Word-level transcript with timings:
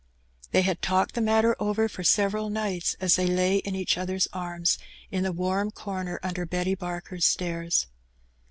They 0.49 0.63
had 0.63 0.81
talked 0.81 1.13
the 1.13 1.21
matter 1.21 1.55
over 1.59 1.87
for 1.87 2.03
several 2.03 2.49
nights 2.49 2.95
as 2.99 3.17
bhey 3.17 3.27
lay 3.35 3.57
in 3.57 3.75
each 3.75 3.99
other's 3.99 4.27
arms 4.33 4.79
in 5.11 5.21
the 5.21 5.31
warm 5.31 5.69
comer 5.69 6.19
under 6.23 6.43
Betty 6.43 6.73
Barker's 6.73 7.23
stairs. 7.25 7.85